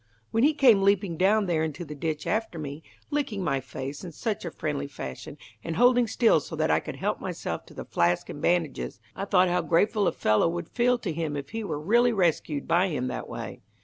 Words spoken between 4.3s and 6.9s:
a friendly fashion and holding still so that I